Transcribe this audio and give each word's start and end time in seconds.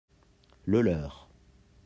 Le 0.65 0.81
leur. 0.81 1.29